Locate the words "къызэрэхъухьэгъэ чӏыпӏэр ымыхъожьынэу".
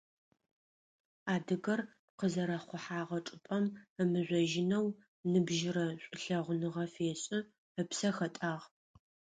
2.17-4.87